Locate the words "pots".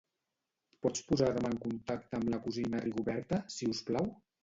0.85-1.03